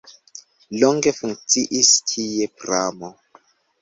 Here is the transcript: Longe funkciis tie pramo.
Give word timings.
Longe 0.83 1.13
funkciis 1.17 1.93
tie 2.13 2.49
pramo. 2.63 3.13